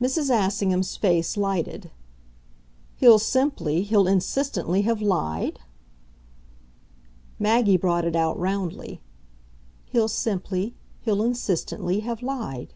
Mrs. 0.00 0.30
Assingham's 0.32 0.96
face 0.96 1.36
lighted. 1.36 1.90
"He'll 2.94 3.18
simply, 3.18 3.82
he'll 3.82 4.06
insistently 4.06 4.82
have 4.82 5.02
lied?" 5.02 5.58
Maggie 7.40 7.76
brought 7.76 8.04
it 8.04 8.14
out 8.14 8.38
roundly. 8.38 9.00
"He'll 9.86 10.06
simply, 10.06 10.76
he'll 11.00 11.20
insistently 11.20 11.98
have 12.06 12.22
lied." 12.22 12.74